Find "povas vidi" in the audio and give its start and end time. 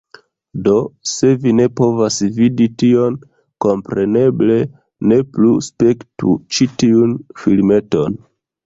1.79-2.67